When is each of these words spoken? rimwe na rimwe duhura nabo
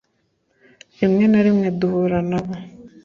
rimwe 0.99 1.25
na 1.31 1.39
rimwe 1.45 1.67
duhura 1.79 2.19
nabo 2.29 2.53